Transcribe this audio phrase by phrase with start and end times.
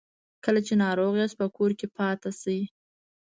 [0.43, 2.59] کله چې ناروغ یاست په کور کې پاتې سئ